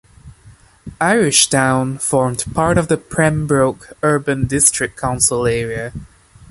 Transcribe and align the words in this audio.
Irishtown 0.99 2.01
formed 2.01 2.43
part 2.55 2.79
of 2.79 2.87
the 2.87 2.97
Pembroke 2.97 3.93
Urban 4.01 4.47
District 4.47 4.97
Council 4.97 5.45
area. 5.45 5.93